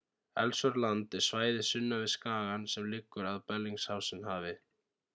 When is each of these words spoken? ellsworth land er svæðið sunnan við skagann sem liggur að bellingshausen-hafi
ellsworth 0.43 0.79
land 0.85 1.17
er 1.19 1.23
svæðið 1.25 1.61
sunnan 1.69 2.03
við 2.05 2.11
skagann 2.15 2.67
sem 2.75 2.91
liggur 2.97 3.31
að 3.35 3.41
bellingshausen-hafi 3.53 4.57